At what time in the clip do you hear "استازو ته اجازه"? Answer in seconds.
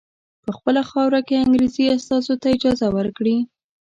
1.95-2.87